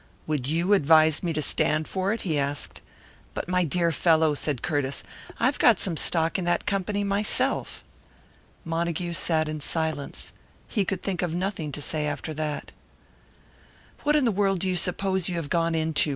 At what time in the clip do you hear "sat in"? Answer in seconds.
9.13-9.61